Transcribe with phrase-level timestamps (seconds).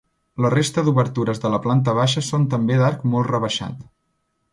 [0.43, 3.85] La resta d'obertures de la planta baixa són també d'arc molt rebaixat.